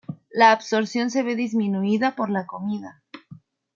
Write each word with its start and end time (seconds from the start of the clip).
La 0.31 0.51
absorción 0.51 1.11
se 1.11 1.21
ve 1.21 1.35
disminuida 1.35 2.15
por 2.15 2.31
la 2.31 2.47
comida. 2.47 3.03